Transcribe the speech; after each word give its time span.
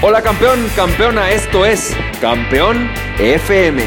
Hola 0.00 0.22
campeón, 0.22 0.64
campeona, 0.76 1.32
esto 1.32 1.66
es 1.66 1.92
Campeón 2.20 2.88
FM, 3.18 3.82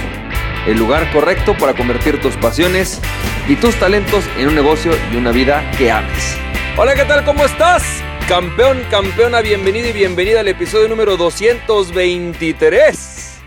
el 0.67 0.77
lugar 0.77 1.09
correcto 1.13 1.55
para 1.57 1.73
convertir 1.73 2.19
tus 2.19 2.35
pasiones 2.35 2.99
y 3.47 3.55
tus 3.55 3.79
talentos 3.79 4.25
en 4.37 4.49
un 4.49 4.55
negocio 4.55 4.91
y 5.13 5.15
una 5.15 5.31
vida 5.31 5.63
que 5.77 5.89
ames. 5.89 6.35
Hola, 6.77 6.95
¿qué 6.95 7.05
tal? 7.05 7.23
¿Cómo 7.23 7.45
estás? 7.45 8.03
Campeón, 8.27 8.81
campeona, 8.91 9.39
bienvenido 9.39 9.87
y 9.87 9.93
bienvenida 9.93 10.41
al 10.41 10.49
episodio 10.49 10.89
número 10.89 11.15
223 11.15 13.39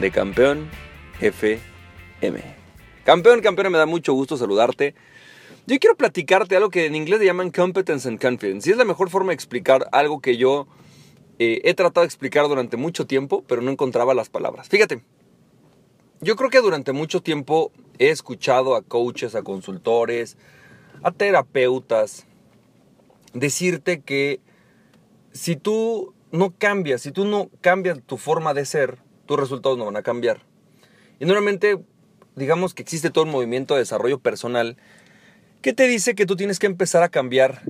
de 0.00 0.10
Campeón 0.10 0.68
FM. 1.20 2.42
Campeón, 3.04 3.40
campeona, 3.40 3.70
me 3.70 3.78
da 3.78 3.86
mucho 3.86 4.12
gusto 4.12 4.36
saludarte. 4.36 4.96
Yo 5.68 5.78
quiero 5.78 5.94
platicarte 5.94 6.56
algo 6.56 6.68
que 6.68 6.86
en 6.86 6.96
inglés 6.96 7.20
le 7.20 7.26
llaman 7.26 7.52
competence 7.52 8.08
and 8.08 8.20
confidence. 8.20 8.68
Y 8.68 8.72
es 8.72 8.78
la 8.78 8.84
mejor 8.84 9.08
forma 9.08 9.28
de 9.28 9.34
explicar 9.34 9.86
algo 9.92 10.20
que 10.20 10.36
yo 10.36 10.66
eh, 11.38 11.60
he 11.64 11.74
tratado 11.74 12.02
de 12.02 12.06
explicar 12.06 12.46
durante 12.48 12.76
mucho 12.76 13.06
tiempo, 13.06 13.44
pero 13.46 13.62
no 13.62 13.70
encontraba 13.70 14.14
las 14.14 14.28
palabras. 14.28 14.68
Fíjate, 14.68 15.02
yo 16.20 16.36
creo 16.36 16.50
que 16.50 16.60
durante 16.60 16.92
mucho 16.92 17.20
tiempo 17.20 17.72
he 17.98 18.10
escuchado 18.10 18.76
a 18.76 18.82
coaches, 18.82 19.34
a 19.34 19.42
consultores, 19.42 20.36
a 21.02 21.10
terapeutas 21.10 22.26
decirte 23.32 24.00
que 24.00 24.40
si 25.32 25.56
tú 25.56 26.14
no 26.30 26.54
cambias, 26.56 27.02
si 27.02 27.12
tú 27.12 27.24
no 27.24 27.50
cambias 27.60 28.00
tu 28.04 28.16
forma 28.16 28.54
de 28.54 28.64
ser, 28.64 28.98
tus 29.26 29.38
resultados 29.38 29.78
no 29.78 29.86
van 29.86 29.96
a 29.96 30.02
cambiar. 30.02 30.42
Y 31.18 31.24
normalmente, 31.24 31.78
digamos 32.36 32.74
que 32.74 32.82
existe 32.82 33.10
todo 33.10 33.24
un 33.24 33.30
movimiento 33.30 33.74
de 33.74 33.80
desarrollo 33.80 34.18
personal 34.18 34.76
que 35.60 35.72
te 35.72 35.86
dice 35.86 36.14
que 36.14 36.26
tú 36.26 36.36
tienes 36.36 36.58
que 36.58 36.66
empezar 36.66 37.02
a 37.02 37.08
cambiar 37.08 37.62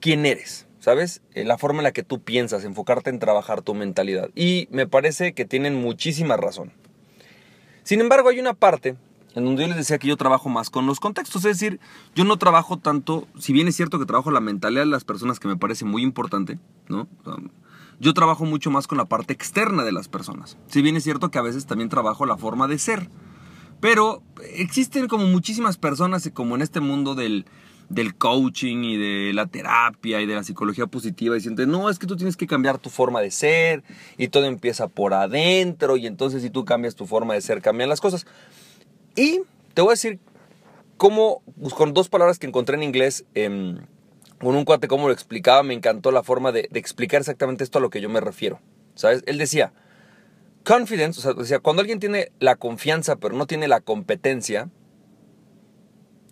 quién 0.00 0.26
eres. 0.26 0.66
¿Sabes? 0.82 1.22
Eh, 1.34 1.44
la 1.44 1.58
forma 1.58 1.78
en 1.78 1.84
la 1.84 1.92
que 1.92 2.02
tú 2.02 2.22
piensas, 2.22 2.64
enfocarte 2.64 3.08
en 3.08 3.20
trabajar 3.20 3.62
tu 3.62 3.72
mentalidad. 3.72 4.30
Y 4.34 4.66
me 4.72 4.88
parece 4.88 5.32
que 5.32 5.44
tienen 5.44 5.80
muchísima 5.80 6.36
razón. 6.36 6.72
Sin 7.84 8.00
embargo, 8.00 8.30
hay 8.30 8.40
una 8.40 8.52
parte 8.52 8.96
en 9.36 9.44
donde 9.44 9.62
yo 9.62 9.68
les 9.68 9.76
decía 9.76 9.98
que 9.98 10.08
yo 10.08 10.16
trabajo 10.16 10.48
más 10.48 10.70
con 10.70 10.86
los 10.86 10.98
contextos, 10.98 11.44
es 11.44 11.58
decir, 11.58 11.78
yo 12.16 12.24
no 12.24 12.36
trabajo 12.36 12.78
tanto, 12.78 13.28
si 13.38 13.52
bien 13.52 13.68
es 13.68 13.76
cierto 13.76 14.00
que 14.00 14.06
trabajo 14.06 14.32
la 14.32 14.40
mentalidad 14.40 14.82
de 14.82 14.90
las 14.90 15.04
personas, 15.04 15.38
que 15.38 15.46
me 15.46 15.56
parece 15.56 15.84
muy 15.84 16.02
importante, 16.02 16.58
¿no? 16.88 17.08
yo 18.00 18.12
trabajo 18.12 18.44
mucho 18.44 18.72
más 18.72 18.88
con 18.88 18.98
la 18.98 19.04
parte 19.04 19.32
externa 19.32 19.84
de 19.84 19.92
las 19.92 20.08
personas. 20.08 20.58
Si 20.66 20.82
bien 20.82 20.96
es 20.96 21.04
cierto 21.04 21.30
que 21.30 21.38
a 21.38 21.42
veces 21.42 21.64
también 21.66 21.88
trabajo 21.90 22.26
la 22.26 22.36
forma 22.36 22.66
de 22.66 22.78
ser. 22.78 23.08
Pero 23.80 24.22
existen 24.54 25.06
como 25.06 25.26
muchísimas 25.26 25.78
personas, 25.78 26.28
como 26.34 26.56
en 26.56 26.62
este 26.62 26.80
mundo 26.80 27.14
del, 27.14 27.46
del 27.88 28.14
coaching 28.16 28.84
y 28.84 28.96
de 28.96 29.32
la 29.32 29.46
terapia 29.46 30.20
y 30.20 30.26
de 30.26 30.34
la 30.34 30.44
psicología 30.44 30.86
positiva 30.86 31.34
diciendo, 31.34 31.64
no, 31.66 31.90
es 31.90 31.98
que 31.98 32.06
tú 32.06 32.16
tienes 32.16 32.36
que 32.36 32.46
cambiar 32.46 32.78
tu 32.78 32.90
forma 32.90 33.20
de 33.20 33.30
ser 33.30 33.82
y 34.16 34.28
todo 34.28 34.46
empieza 34.46 34.88
por 34.88 35.14
adentro 35.14 35.96
y 35.96 36.06
entonces 36.06 36.42
si 36.42 36.50
tú 36.50 36.64
cambias 36.64 36.94
tu 36.94 37.06
forma 37.06 37.34
de 37.34 37.40
ser, 37.40 37.60
cambian 37.62 37.88
las 37.88 38.00
cosas. 38.00 38.26
Y 39.14 39.42
te 39.74 39.82
voy 39.82 39.90
a 39.90 39.92
decir 39.92 40.18
cómo, 40.96 41.42
pues, 41.60 41.74
con 41.74 41.92
dos 41.92 42.08
palabras 42.08 42.38
que 42.38 42.46
encontré 42.46 42.76
en 42.76 42.82
inglés, 42.82 43.24
con 43.34 44.56
un 44.56 44.64
cuate 44.64 44.88
cómo 44.88 45.06
lo 45.06 45.12
explicaba, 45.12 45.62
me 45.62 45.74
encantó 45.74 46.10
la 46.10 46.22
forma 46.22 46.52
de, 46.52 46.68
de 46.70 46.78
explicar 46.80 47.20
exactamente 47.20 47.64
esto 47.64 47.78
a 47.78 47.80
lo 47.80 47.90
que 47.90 48.00
yo 48.00 48.08
me 48.08 48.20
refiero. 48.20 48.60
¿Sabes? 48.94 49.22
Él 49.26 49.38
decía, 49.38 49.72
confidence, 50.64 51.18
o 51.18 51.22
sea, 51.22 51.32
decía, 51.34 51.60
cuando 51.60 51.80
alguien 51.80 51.98
tiene 51.98 52.30
la 52.38 52.56
confianza 52.56 53.16
pero 53.16 53.34
no 53.36 53.46
tiene 53.46 53.68
la 53.68 53.80
competencia, 53.80 54.70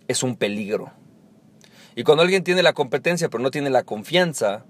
es 0.07 0.23
un 0.23 0.35
peligro. 0.35 0.91
Y 1.95 2.03
cuando 2.03 2.23
alguien 2.23 2.43
tiene 2.43 2.63
la 2.63 2.73
competencia 2.73 3.29
pero 3.29 3.43
no 3.43 3.51
tiene 3.51 3.69
la 3.69 3.83
confianza, 3.83 4.65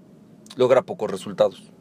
logra 0.56 0.82
pocos 0.82 1.10
resultados. 1.10 1.72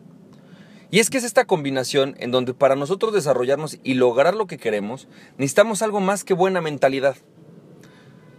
Y 0.91 0.99
es 0.99 1.09
que 1.09 1.17
es 1.17 1.23
esta 1.23 1.45
combinación 1.45 2.15
en 2.19 2.31
donde 2.31 2.53
para 2.53 2.75
nosotros 2.75 3.13
desarrollarnos 3.13 3.79
y 3.81 3.93
lograr 3.93 4.35
lo 4.35 4.45
que 4.45 4.57
queremos, 4.57 5.07
necesitamos 5.37 5.81
algo 5.81 6.01
más 6.01 6.25
que 6.25 6.33
buena 6.33 6.59
mentalidad. 6.59 7.15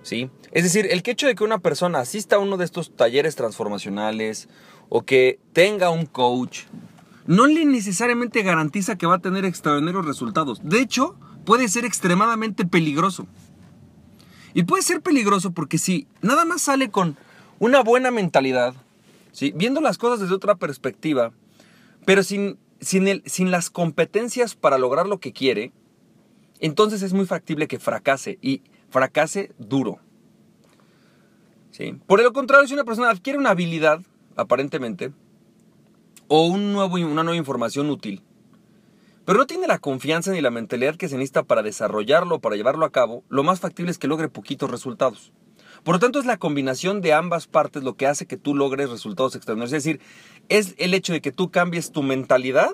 ¿Sí? 0.02 0.30
Es 0.50 0.64
decir, 0.64 0.86
el 0.90 1.02
hecho 1.04 1.26
de 1.26 1.34
que 1.34 1.44
una 1.44 1.60
persona 1.60 2.00
asista 2.00 2.36
a 2.36 2.40
uno 2.40 2.58
de 2.58 2.64
estos 2.64 2.94
talleres 2.94 3.36
transformacionales 3.36 4.48
o 4.90 5.02
que 5.02 5.38
tenga 5.54 5.90
un 5.90 6.04
coach, 6.04 6.64
no 7.26 7.46
le 7.46 7.64
necesariamente 7.64 8.42
garantiza 8.42 8.98
que 8.98 9.06
va 9.06 9.14
a 9.14 9.20
tener 9.20 9.44
extraordinarios 9.44 10.04
resultados. 10.04 10.60
De 10.62 10.80
hecho, 10.80 11.16
puede 11.46 11.68
ser 11.68 11.84
extremadamente 11.84 12.66
peligroso. 12.66 13.26
Y 14.54 14.64
puede 14.64 14.82
ser 14.82 15.00
peligroso 15.00 15.52
porque 15.52 15.78
si 15.78 16.06
nada 16.20 16.44
más 16.44 16.62
sale 16.62 16.90
con 16.90 17.16
una 17.58 17.82
buena 17.82 18.10
mentalidad, 18.10 18.74
viendo 19.54 19.80
las 19.80 19.98
cosas 19.98 20.20
desde 20.20 20.34
otra 20.34 20.56
perspectiva, 20.56 21.32
pero 22.04 22.22
sin, 22.22 22.58
sin, 22.80 23.08
el, 23.08 23.22
sin 23.26 23.50
las 23.50 23.70
competencias 23.70 24.54
para 24.54 24.78
lograr 24.78 25.06
lo 25.06 25.20
que 25.20 25.32
quiere, 25.32 25.72
entonces 26.60 27.02
es 27.02 27.12
muy 27.12 27.26
factible 27.26 27.66
que 27.66 27.78
fracase 27.78 28.38
y 28.42 28.62
fracase 28.90 29.52
duro. 29.58 30.00
Por 32.06 32.20
el 32.20 32.32
contrario, 32.32 32.68
si 32.68 32.74
una 32.74 32.84
persona 32.84 33.10
adquiere 33.10 33.38
una 33.38 33.50
habilidad, 33.50 34.00
aparentemente, 34.36 35.10
o 36.28 36.46
un 36.46 36.72
nuevo, 36.72 36.96
una 36.96 37.24
nueva 37.24 37.36
información 37.36 37.90
útil, 37.90 38.22
pero 39.24 39.38
no 39.38 39.46
tiene 39.46 39.66
la 39.66 39.78
confianza 39.78 40.32
ni 40.32 40.40
la 40.40 40.50
mentalidad 40.50 40.96
que 40.96 41.08
se 41.08 41.16
necesita 41.16 41.44
para 41.44 41.62
desarrollarlo, 41.62 42.40
para 42.40 42.56
llevarlo 42.56 42.84
a 42.84 42.90
cabo, 42.90 43.24
lo 43.28 43.42
más 43.42 43.60
factible 43.60 43.90
es 43.90 43.98
que 43.98 44.08
logre 44.08 44.28
poquitos 44.28 44.70
resultados. 44.70 45.32
Por 45.84 45.96
lo 45.96 45.98
tanto, 45.98 46.20
es 46.20 46.26
la 46.26 46.36
combinación 46.36 47.00
de 47.00 47.12
ambas 47.12 47.46
partes 47.46 47.82
lo 47.82 47.94
que 47.94 48.06
hace 48.06 48.26
que 48.26 48.36
tú 48.36 48.54
logres 48.54 48.90
resultados 48.90 49.34
extraordinarios. 49.34 49.72
Es 49.72 49.84
decir, 49.84 50.00
es 50.48 50.74
el 50.78 50.94
hecho 50.94 51.12
de 51.12 51.20
que 51.20 51.32
tú 51.32 51.50
cambies 51.50 51.90
tu 51.90 52.02
mentalidad, 52.02 52.70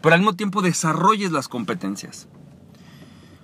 pero 0.00 0.14
al 0.14 0.20
mismo 0.20 0.36
tiempo 0.36 0.62
desarrolles 0.62 1.32
las 1.32 1.48
competencias. 1.48 2.28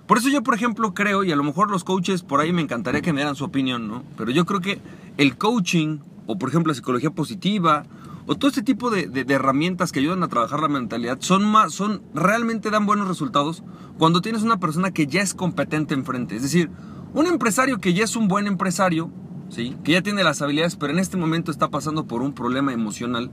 Por 0.07 0.17
eso 0.17 0.29
yo, 0.29 0.41
por 0.41 0.55
ejemplo, 0.55 0.93
creo, 0.93 1.23
y 1.23 1.31
a 1.31 1.35
lo 1.35 1.43
mejor 1.43 1.69
los 1.69 1.83
coaches 1.83 2.23
por 2.23 2.39
ahí 2.39 2.53
me 2.53 2.61
encantaría 2.61 3.01
que 3.01 3.13
me 3.13 3.19
dieran 3.19 3.35
su 3.35 3.43
opinión, 3.43 3.87
¿no? 3.87 4.03
Pero 4.15 4.31
yo 4.31 4.45
creo 4.45 4.61
que 4.61 4.79
el 5.17 5.37
coaching, 5.37 5.99
o 6.27 6.37
por 6.37 6.49
ejemplo 6.49 6.71
la 6.71 6.75
psicología 6.75 7.11
positiva, 7.11 7.83
o 8.27 8.35
todo 8.35 8.49
este 8.49 8.61
tipo 8.61 8.89
de, 8.89 9.25
herramientas 9.29 9.93
que 9.93 9.99
ayudan 9.99 10.21
a 10.21 10.27
trabajar 10.27 10.59
la 10.59 10.67
mentalidad 10.67 11.17
son 11.21 11.45
más, 11.45 11.73
son, 11.73 12.03
realmente 12.13 12.69
dan 12.69 12.85
buenos 12.85 13.07
resultados 13.07 13.63
cuando 13.97 14.21
tienes 14.21 14.43
una 14.43 14.59
persona 14.59 14.91
que 14.91 15.07
ya 15.07 15.21
es 15.21 15.33
competente 15.33 15.93
enfrente. 15.93 16.35
Es 16.35 16.41
decir, 16.41 16.69
un 17.13 17.25
empresario 17.25 17.79
que 17.79 17.93
ya 17.93 18.03
es 18.03 18.17
un 18.17 18.27
buen 18.27 18.45
empresario, 18.45 19.09
¿sí? 19.49 19.77
que 19.85 19.93
ya 19.93 20.01
tiene 20.01 20.25
las 20.25 20.41
habilidades, 20.41 20.75
pero 20.75 20.91
en 20.91 20.99
este 20.99 21.15
momento 21.15 21.51
está 21.51 21.69
pasando 21.69 22.05
por 22.05 22.21
un 22.21 22.33
problema 22.33 22.73
emocional 22.73 23.31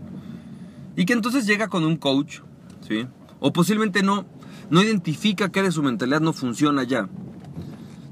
y 0.96 1.06
que 1.06 1.12
entonces 1.12 1.44
llega 1.44 1.66
con 1.66 1.84
un 1.84 1.96
coach, 1.96 2.38
¿sí? 2.86 3.08
o 3.40 3.52
posiblemente 3.52 4.04
no, 4.04 4.26
no 4.70 4.80
identifica 4.80 5.50
que 5.50 5.62
de 5.62 5.72
su 5.72 5.82
mentalidad 5.82 6.20
no 6.20 6.32
funciona 6.32 6.84
ya. 6.84 7.08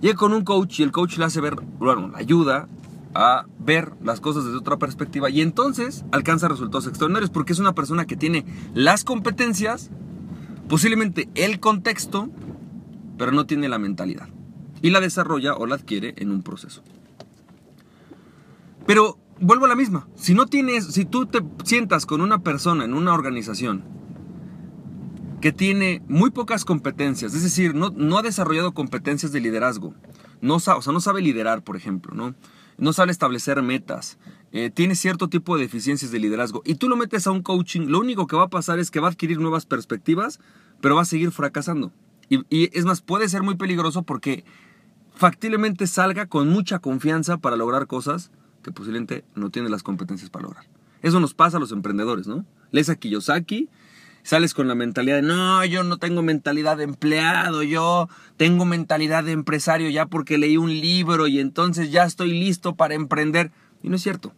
Llega 0.00 0.16
con 0.16 0.32
un 0.32 0.42
coach 0.42 0.80
y 0.80 0.82
el 0.82 0.90
coach 0.90 1.16
le 1.18 1.26
hace 1.26 1.40
ver, 1.40 1.54
bueno, 1.78 2.08
la 2.08 2.18
ayuda 2.18 2.68
a 3.14 3.46
ver 3.58 3.92
las 4.02 4.20
cosas 4.20 4.44
desde 4.44 4.58
otra 4.58 4.78
perspectiva 4.78 5.30
y 5.30 5.40
entonces 5.40 6.04
alcanza 6.12 6.48
resultados 6.48 6.86
extraordinarios 6.86 7.30
porque 7.30 7.52
es 7.52 7.58
una 7.58 7.74
persona 7.74 8.06
que 8.06 8.16
tiene 8.16 8.44
las 8.74 9.04
competencias, 9.04 9.90
posiblemente 10.68 11.28
el 11.34 11.60
contexto, 11.60 12.28
pero 13.18 13.32
no 13.32 13.46
tiene 13.46 13.68
la 13.68 13.78
mentalidad 13.78 14.28
y 14.80 14.90
la 14.90 15.00
desarrolla 15.00 15.54
o 15.54 15.66
la 15.66 15.76
adquiere 15.76 16.14
en 16.18 16.30
un 16.30 16.42
proceso. 16.42 16.82
Pero 18.86 19.18
vuelvo 19.40 19.66
a 19.66 19.68
la 19.68 19.76
misma, 19.76 20.08
si 20.16 20.34
no 20.34 20.46
tienes, 20.46 20.86
si 20.86 21.04
tú 21.04 21.26
te 21.26 21.40
sientas 21.64 22.06
con 22.06 22.20
una 22.20 22.38
persona 22.38 22.84
en 22.84 22.94
una 22.94 23.14
organización 23.14 23.84
que 25.40 25.52
tiene 25.52 26.02
muy 26.08 26.30
pocas 26.30 26.64
competencias, 26.64 27.34
es 27.34 27.42
decir, 27.42 27.74
no, 27.74 27.90
no 27.90 28.18
ha 28.18 28.22
desarrollado 28.22 28.72
competencias 28.72 29.32
de 29.32 29.40
liderazgo, 29.40 29.94
no, 30.40 30.56
o 30.56 30.60
sea, 30.60 30.76
no 30.92 31.00
sabe 31.00 31.20
liderar, 31.20 31.62
por 31.62 31.76
ejemplo, 31.76 32.14
¿no? 32.14 32.34
No 32.82 32.92
sabe 32.92 33.12
establecer 33.12 33.62
metas, 33.62 34.18
eh, 34.50 34.68
tiene 34.68 34.96
cierto 34.96 35.28
tipo 35.28 35.56
de 35.56 35.62
deficiencias 35.62 36.10
de 36.10 36.18
liderazgo 36.18 36.62
y 36.64 36.74
tú 36.74 36.88
lo 36.88 36.96
metes 36.96 37.28
a 37.28 37.30
un 37.30 37.40
coaching, 37.40 37.82
lo 37.86 38.00
único 38.00 38.26
que 38.26 38.34
va 38.34 38.42
a 38.42 38.48
pasar 38.48 38.80
es 38.80 38.90
que 38.90 38.98
va 38.98 39.06
a 39.06 39.10
adquirir 39.12 39.38
nuevas 39.38 39.66
perspectivas, 39.66 40.40
pero 40.80 40.96
va 40.96 41.02
a 41.02 41.04
seguir 41.04 41.30
fracasando. 41.30 41.92
Y, 42.28 42.76
es 42.76 42.84
más, 42.84 43.00
puede 43.00 43.28
ser 43.28 43.44
muy 43.44 43.54
peligroso 43.54 44.02
porque 44.02 44.44
factiblemente 45.14 45.86
salga 45.86 46.26
con 46.26 46.48
mucha 46.48 46.80
confianza 46.80 47.36
para 47.36 47.54
lograr 47.54 47.86
cosas 47.86 48.32
que 48.64 48.72
posiblemente 48.72 49.24
no 49.36 49.50
tiene 49.50 49.68
las 49.68 49.84
competencias 49.84 50.28
para 50.28 50.46
lograr. 50.46 50.64
Eso 51.02 51.20
nos 51.20 51.34
pasa 51.34 51.58
a 51.58 51.60
los 51.60 51.70
emprendedores, 51.70 52.26
¿no? 52.26 52.44
Lees 52.72 52.90
Kiyosaki 52.98 53.68
sales 54.22 54.54
con 54.54 54.68
la 54.68 54.74
mentalidad 54.74 55.16
de, 55.16 55.22
no, 55.22 55.64
yo 55.64 55.82
no 55.84 55.98
tengo 55.98 56.22
mentalidad 56.22 56.76
de 56.76 56.84
empleado, 56.84 57.62
yo 57.62 58.08
tengo 58.36 58.64
mentalidad 58.64 59.24
de 59.24 59.32
empresario 59.32 59.90
ya 59.90 60.06
porque 60.06 60.38
leí 60.38 60.56
un 60.56 60.70
libro 60.70 61.26
y 61.26 61.40
entonces 61.40 61.90
ya 61.90 62.04
estoy 62.04 62.30
listo 62.32 62.74
para 62.74 62.94
emprender. 62.94 63.50
Y 63.82 63.88
no 63.88 63.96
es 63.96 64.02
cierto. 64.02 64.32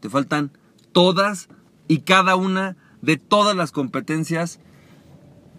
Te 0.00 0.10
faltan 0.10 0.50
todas 0.92 1.48
y 1.86 2.00
cada 2.00 2.36
una 2.36 2.76
de 3.02 3.16
todas 3.16 3.56
las 3.56 3.72
competencias 3.72 4.60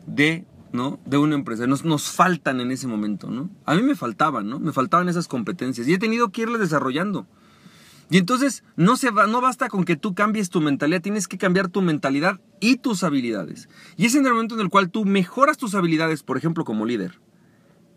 de, 0.05 0.45
¿no? 0.71 0.99
de 1.05 1.17
una 1.17 1.35
empresa. 1.35 1.67
Nos, 1.67 1.85
nos 1.85 2.09
faltan 2.09 2.59
en 2.59 2.71
ese 2.71 2.87
momento, 2.87 3.29
¿no? 3.29 3.49
A 3.65 3.75
mí 3.75 3.81
me 3.81 3.95
faltaban, 3.95 4.49
¿no? 4.49 4.59
Me 4.59 4.73
faltaban 4.73 5.09
esas 5.09 5.27
competencias 5.27 5.87
y 5.87 5.93
he 5.93 5.99
tenido 5.99 6.29
que 6.29 6.43
irlas 6.43 6.59
desarrollando. 6.59 7.27
Y 8.09 8.17
entonces 8.17 8.63
no, 8.75 8.97
se 8.97 9.11
va, 9.11 9.27
no 9.27 9.39
basta 9.39 9.69
con 9.69 9.83
que 9.83 9.95
tú 9.95 10.15
cambies 10.15 10.49
tu 10.49 10.61
mentalidad, 10.61 11.01
tienes 11.01 11.27
que 11.27 11.37
cambiar 11.37 11.67
tu 11.67 11.81
mentalidad 11.81 12.41
y 12.59 12.77
tus 12.77 13.03
habilidades. 13.03 13.69
Y 13.97 14.07
es 14.07 14.15
en 14.15 14.25
el 14.25 14.33
momento 14.33 14.55
en 14.55 14.61
el 14.61 14.69
cual 14.69 14.89
tú 14.89 15.05
mejoras 15.05 15.57
tus 15.57 15.75
habilidades, 15.75 16.23
por 16.23 16.37
ejemplo, 16.37 16.65
como 16.65 16.85
líder, 16.85 17.19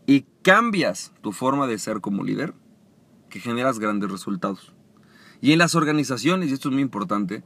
y 0.07 0.27
cambias 0.43 1.13
tu 1.23 1.33
forma 1.33 1.67
de 1.67 1.79
ser 1.79 2.01
como 2.01 2.25
líder, 2.25 2.55
que 3.31 3.41
generas 3.41 3.79
grandes 3.79 4.11
resultados. 4.11 4.75
Y 5.41 5.53
en 5.53 5.59
las 5.59 5.75
organizaciones, 5.75 6.51
y 6.51 6.53
esto 6.53 6.69
es 6.69 6.75
muy 6.75 6.83
importante, 6.83 7.43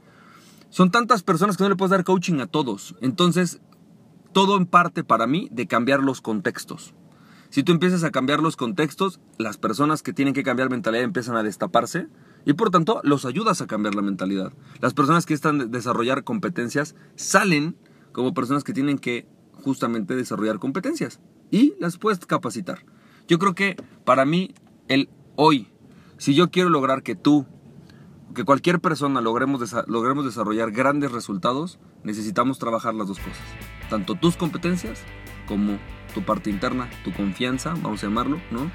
son 0.69 0.91
tantas 0.91 1.23
personas 1.23 1.55
que 1.55 1.63
no 1.63 1.69
le 1.69 1.77
puedes 1.77 1.91
dar 1.91 2.03
coaching 2.03 2.41
a 2.41 2.47
todos. 2.47 2.95
Entonces, 3.01 3.61
todo 4.33 4.57
en 4.57 4.65
parte 4.65 5.05
para 5.05 5.25
mí 5.25 5.47
de 5.51 5.67
cambiar 5.67 6.01
los 6.03 6.19
contextos. 6.19 6.93
Si 7.49 7.63
tú 7.63 7.71
empiezas 7.71 8.03
a 8.03 8.11
cambiar 8.11 8.41
los 8.41 8.57
contextos, 8.57 9.21
las 9.37 9.57
personas 9.57 10.03
que 10.03 10.11
tienen 10.11 10.33
que 10.33 10.43
cambiar 10.43 10.69
mentalidad 10.69 11.05
empiezan 11.05 11.37
a 11.37 11.43
destaparse 11.43 12.07
y 12.47 12.53
por 12.53 12.69
tanto 12.69 13.01
los 13.03 13.25
ayudas 13.25 13.61
a 13.61 13.67
cambiar 13.67 13.93
la 13.93 14.01
mentalidad. 14.01 14.53
Las 14.79 14.93
personas 14.93 15.25
que 15.25 15.33
están 15.33 15.69
desarrollar 15.69 16.23
competencias 16.23 16.95
salen 17.17 17.75
como 18.13 18.33
personas 18.33 18.63
que 18.63 18.71
tienen 18.71 18.99
que 18.99 19.27
justamente 19.51 20.15
desarrollar 20.15 20.57
competencias 20.57 21.19
y 21.51 21.73
las 21.77 21.97
puedes 21.97 22.25
capacitar. 22.25 22.85
Yo 23.27 23.37
creo 23.37 23.53
que 23.53 23.75
para 24.05 24.23
mí 24.23 24.55
el 24.87 25.09
hoy, 25.35 25.67
si 26.17 26.35
yo 26.35 26.49
quiero 26.49 26.69
lograr 26.69 27.03
que 27.03 27.15
tú, 27.15 27.45
que 28.33 28.45
cualquier 28.45 28.79
persona 28.79 29.19
logremos, 29.19 29.75
logremos 29.87 30.23
desarrollar 30.23 30.71
grandes 30.71 31.11
resultados, 31.11 31.79
necesitamos 32.03 32.59
trabajar 32.59 32.95
las 32.95 33.09
dos 33.09 33.19
cosas. 33.19 33.43
Tanto 33.89 34.15
tus 34.15 34.37
competencias 34.37 35.01
como 35.49 35.77
tu 36.13 36.23
parte 36.23 36.49
interna, 36.49 36.89
tu 37.03 37.11
confianza, 37.11 37.71
vamos 37.81 38.01
a 38.01 38.07
llamarlo, 38.07 38.39
¿no? 38.51 38.71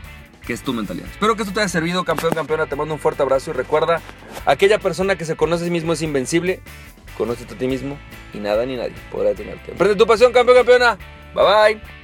Que 0.47 0.53
es 0.53 0.62
tu 0.62 0.73
mentalidad. 0.73 1.09
Espero 1.09 1.37
que 1.37 1.43
esto 1.43 1.55
te 1.55 1.61
haya 1.61 1.69
servido, 1.69 2.05
campeón, 2.05 2.35
campeona. 2.35 2.67
Te 2.67 2.77
mando 2.77 2.94
un 2.94 3.00
fuerte 3.00 3.23
abrazo 3.23 3.50
y 3.50 3.55
recuerda, 3.55 4.00
aquella 4.44 4.79
persona 4.79 5.17
que 5.17 5.25
se 5.25 5.37
conoce 5.37 5.62
a 5.62 5.67
sí 5.67 5.71
mismo 5.71 5.93
es 5.93 6.03
invencible. 6.03 6.61
Conócete 7.17 7.55
a 7.55 7.59
ti 7.59 7.67
mismo 7.67 7.99
y 8.33 8.39
nada 8.39 8.65
ni 8.67 8.77
nadie 8.77 8.94
podrá 9.11 9.31
detenerte. 9.31 9.73
Emprende 9.73 9.97
tu 9.97 10.06
pasión, 10.06 10.33
campeón, 10.33 10.59
campeona. 10.59 10.99
Bye 11.35 11.75
bye. 11.75 12.01